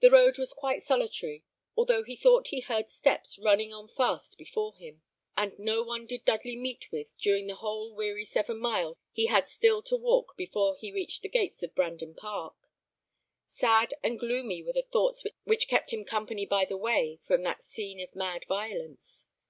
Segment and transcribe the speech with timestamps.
[0.00, 1.44] The road was quite solitary,
[1.74, 5.00] although he thought he heard steps running on fast before him;
[5.34, 9.48] and no one did Dudley meet with during the whole weary seven miles he had
[9.48, 12.68] still to walk before he reached the gates of Brandon Park.
[13.46, 17.64] Sad and gloomy were the thoughts which kept him company by the way from that
[17.64, 19.24] scene of mad violence.